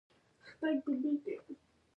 [0.59, 1.53] مونږ مرسته کوو